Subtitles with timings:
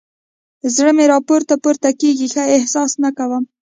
[0.75, 3.43] زړه مې راپورته پورته کېږي؛ ښه احساس نه کوم.